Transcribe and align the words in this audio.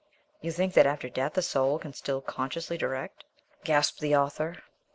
"You 0.41 0.51
think 0.51 0.73
that 0.73 0.87
after 0.87 1.09
death 1.09 1.37
a 1.37 1.43
soul 1.43 1.77
can 1.77 1.93
still 1.93 2.21
consciously 2.21 2.75
direct" 2.75 3.23
gasped 3.63 3.99
the 3.99 4.15
author. 4.15 4.63